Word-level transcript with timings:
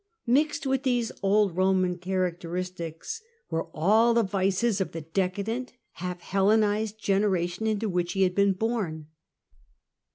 Mixed 0.25 0.65
with 0.65 0.81
these 0.81 1.11
old 1.21 1.55
Roman 1.55 1.95
characteristics 1.99 3.21
were 3.51 3.69
all 3.71 4.15
the 4.15 4.23
vices 4.23 4.81
of 4.81 4.93
the 4.93 5.01
decadent 5.01 5.73
half 5.91 6.21
Hellenised 6.21 6.97
generation 6.97 7.67
into 7.67 7.87
which 7.87 8.13
he 8.13 8.23
had 8.23 8.33
been 8.33 8.53
born. 8.53 9.09